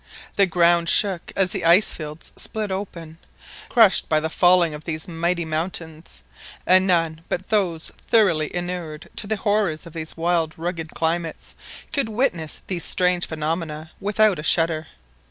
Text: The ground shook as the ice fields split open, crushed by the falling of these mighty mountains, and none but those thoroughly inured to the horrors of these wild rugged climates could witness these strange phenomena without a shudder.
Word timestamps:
The 0.35 0.47
ground 0.47 0.89
shook 0.89 1.31
as 1.35 1.51
the 1.51 1.63
ice 1.63 1.93
fields 1.93 2.31
split 2.35 2.71
open, 2.71 3.19
crushed 3.69 4.09
by 4.09 4.19
the 4.19 4.31
falling 4.31 4.73
of 4.73 4.83
these 4.83 5.07
mighty 5.07 5.45
mountains, 5.45 6.23
and 6.65 6.87
none 6.87 7.21
but 7.29 7.49
those 7.49 7.91
thoroughly 8.07 8.49
inured 8.55 9.09
to 9.17 9.27
the 9.27 9.37
horrors 9.37 9.85
of 9.85 9.93
these 9.93 10.17
wild 10.17 10.57
rugged 10.57 10.95
climates 10.95 11.53
could 11.93 12.09
witness 12.09 12.63
these 12.65 12.83
strange 12.83 13.27
phenomena 13.27 13.91
without 13.99 14.39
a 14.39 14.43
shudder. 14.43 14.87